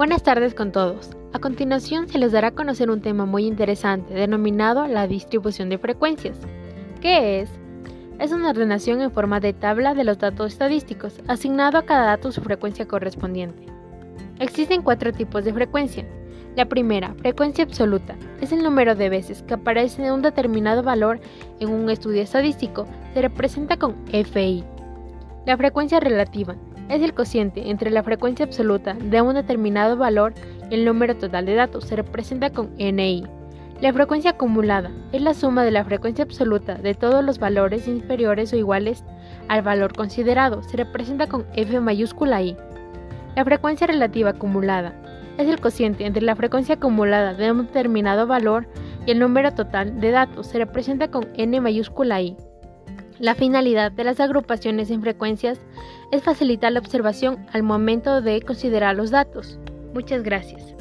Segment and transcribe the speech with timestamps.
[0.00, 1.10] Buenas tardes con todos.
[1.34, 5.76] A continuación se les dará a conocer un tema muy interesante denominado la distribución de
[5.76, 6.38] frecuencias.
[7.02, 7.50] ¿Qué es?
[8.18, 12.32] Es una ordenación en forma de tabla de los datos estadísticos, asignado a cada dato
[12.32, 13.66] su frecuencia correspondiente.
[14.38, 16.06] Existen cuatro tipos de frecuencia.
[16.56, 21.20] La primera, frecuencia absoluta, es el número de veces que aparece un determinado valor
[21.58, 24.64] en un estudio estadístico, se representa con FI.
[25.44, 26.56] La frecuencia relativa
[26.90, 30.34] es el cociente entre la frecuencia absoluta de un determinado valor
[30.70, 33.24] y el número total de datos, se representa con NI.
[33.80, 38.52] La frecuencia acumulada es la suma de la frecuencia absoluta de todos los valores inferiores
[38.52, 39.04] o iguales
[39.48, 42.56] al valor considerado, se representa con F mayúscula I.
[43.36, 44.92] La frecuencia relativa acumulada
[45.38, 48.66] es el cociente entre la frecuencia acumulada de un determinado valor
[49.06, 52.36] y el número total de datos, se representa con N mayúscula I.
[53.20, 55.60] La finalidad de las agrupaciones en frecuencias
[56.10, 59.58] es facilitar la observación al momento de considerar los datos.
[59.92, 60.74] Muchas gracias.